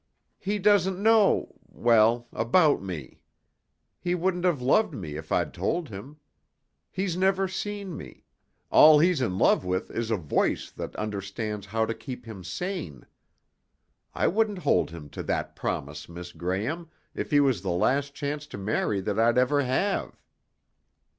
[0.39, 3.21] He doesn't know, well, about me.
[3.99, 6.17] He wouldn't have loved me if I'd told him.
[6.89, 8.23] He's never seen me;
[8.71, 13.05] all he's in love with is a voice that understands how to keep him sane.
[14.15, 18.47] I wouldn't hold him to that promise, Miss Graham, if he was the last chance
[18.47, 20.19] to marry that I'd ever have."